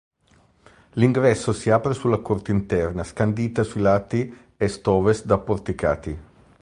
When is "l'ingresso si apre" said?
0.93-1.93